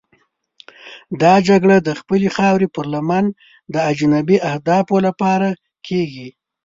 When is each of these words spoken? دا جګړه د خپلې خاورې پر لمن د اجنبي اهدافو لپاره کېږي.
دا 1.21 1.33
جګړه 1.49 1.77
د 1.87 1.89
خپلې 1.99 2.27
خاورې 2.35 2.67
پر 2.75 2.85
لمن 2.93 3.25
د 3.73 3.75
اجنبي 3.91 4.37
اهدافو 4.51 4.95
لپاره 5.07 5.49
کېږي. 5.87 6.27